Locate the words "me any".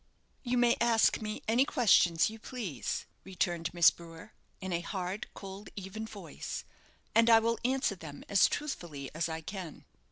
1.21-1.63